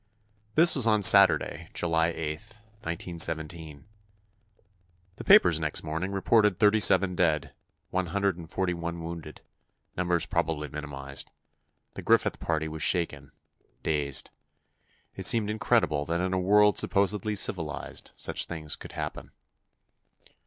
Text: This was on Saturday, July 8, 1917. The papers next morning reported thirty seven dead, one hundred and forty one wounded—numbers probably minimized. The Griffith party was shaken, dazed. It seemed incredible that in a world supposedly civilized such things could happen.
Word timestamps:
This 0.55 0.75
was 0.75 0.87
on 0.87 1.03
Saturday, 1.03 1.69
July 1.75 2.07
8, 2.07 2.31
1917. 2.81 3.85
The 5.17 5.23
papers 5.23 5.59
next 5.59 5.83
morning 5.83 6.11
reported 6.11 6.57
thirty 6.57 6.79
seven 6.79 7.13
dead, 7.15 7.53
one 7.91 8.07
hundred 8.07 8.35
and 8.35 8.49
forty 8.49 8.73
one 8.73 9.03
wounded—numbers 9.03 10.25
probably 10.25 10.69
minimized. 10.69 11.29
The 11.93 12.01
Griffith 12.01 12.39
party 12.39 12.67
was 12.67 12.81
shaken, 12.81 13.31
dazed. 13.83 14.31
It 15.15 15.27
seemed 15.27 15.51
incredible 15.51 16.05
that 16.05 16.19
in 16.19 16.33
a 16.33 16.39
world 16.39 16.79
supposedly 16.79 17.35
civilized 17.35 18.09
such 18.15 18.45
things 18.45 18.75
could 18.75 18.93
happen. 18.93 19.29